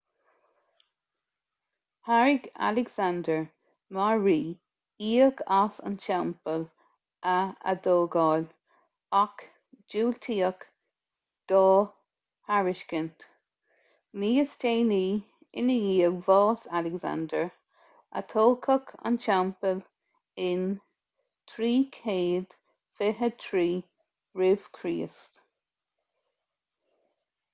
[2.07, 3.35] thairg alexander
[3.97, 4.37] mar rí
[5.09, 6.63] íoc as an teampall
[7.33, 7.35] a
[7.73, 8.47] atógáil
[9.19, 9.43] ach
[9.95, 10.65] diúltaíodh
[11.53, 11.61] dá
[12.49, 13.27] thairiscint
[14.23, 15.13] níos déanaí
[15.61, 17.41] i ndiaidh bhás alexander
[18.23, 19.83] atógadh an teampall
[20.49, 20.65] in
[21.57, 23.69] 323
[24.45, 25.21] rcr